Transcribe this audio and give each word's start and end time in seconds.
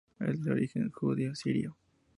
Es 0.29 0.43
de 0.43 0.49
origen 0.53 0.89
judeo-sirio. 0.89 1.77